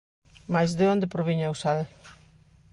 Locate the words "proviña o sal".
1.15-1.79